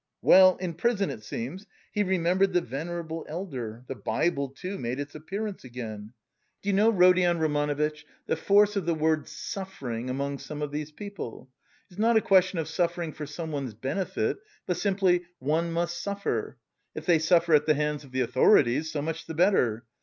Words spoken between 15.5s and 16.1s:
must